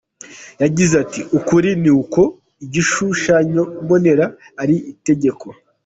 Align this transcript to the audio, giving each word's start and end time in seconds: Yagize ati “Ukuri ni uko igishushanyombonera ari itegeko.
Yagize 0.63 0.93
ati 1.03 1.21
“Ukuri 1.37 1.69
ni 1.81 1.91
uko 2.01 2.21
igishushanyombonera 2.65 4.25
ari 4.61 4.75
itegeko. 4.93 5.45